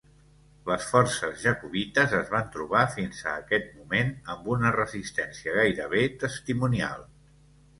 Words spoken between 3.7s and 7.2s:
moment amb una resistència gairebé testimonial.